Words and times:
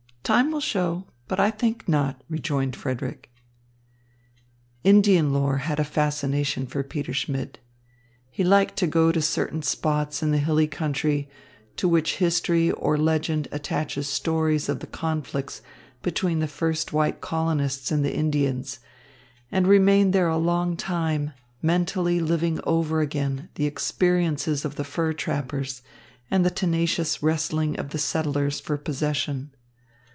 "Time 0.23 0.49
will 0.49 0.61
show, 0.61 1.07
but 1.27 1.41
I 1.41 1.51
think 1.51 1.89
not," 1.89 2.23
rejoined 2.29 2.73
Frederick. 2.77 3.29
Indian 4.81 5.33
lore 5.33 5.57
had 5.57 5.77
a 5.77 5.83
fascination 5.83 6.67
for 6.67 6.83
Peter 6.83 7.11
Schmidt. 7.13 7.59
He 8.29 8.41
liked 8.45 8.77
to 8.77 8.87
go 8.87 9.11
to 9.11 9.21
certain 9.21 9.61
spots 9.61 10.23
in 10.23 10.31
the 10.31 10.37
hilly 10.37 10.67
country 10.67 11.27
to 11.75 11.85
which 11.89 12.15
history 12.19 12.71
or 12.71 12.97
legend 12.97 13.49
attaches 13.51 14.07
stories 14.07 14.69
of 14.69 14.79
the 14.79 14.87
conflicts 14.87 15.61
between 16.01 16.39
the 16.39 16.47
first 16.47 16.93
white 16.93 17.19
colonists 17.19 17.91
and 17.91 18.05
the 18.05 18.15
Indians, 18.15 18.79
and 19.51 19.67
remain 19.67 20.11
there 20.11 20.29
a 20.29 20.37
long 20.37 20.77
time, 20.77 21.33
mentally 21.61 22.21
living 22.21 22.57
over 22.63 23.01
again 23.01 23.49
the 23.55 23.65
experiences 23.65 24.63
of 24.63 24.75
the 24.77 24.85
fur 24.85 25.11
trappers 25.11 25.81
and 26.29 26.45
the 26.45 26.49
tenacious 26.51 27.21
wrestling 27.21 27.77
of 27.77 27.89
the 27.89 27.99
settlers 27.99 28.61
for 28.61 28.77
possession. 28.77 29.53